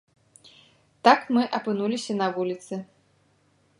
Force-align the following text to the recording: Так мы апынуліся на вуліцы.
Так 1.07 1.19
мы 1.37 1.43
апынуліся 1.57 2.13
на 2.23 2.31
вуліцы. 2.39 2.73